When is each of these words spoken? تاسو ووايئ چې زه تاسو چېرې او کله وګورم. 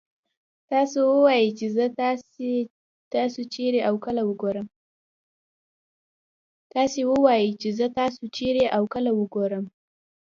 تاسو 0.71 0.99
ووايئ 1.13 1.49
چې 1.59 1.65
زه 1.77 1.85
تاسو 3.13 3.39
چېرې 8.41 8.67
او 8.77 8.83
کله 8.93 9.11
وګورم. 9.15 9.65